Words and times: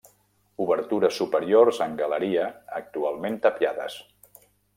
Obertures 0.63 1.19
superiors 1.21 1.81
en 1.87 1.93
galeria 1.99 2.47
actualment 2.81 3.39
tapiades. 3.45 4.01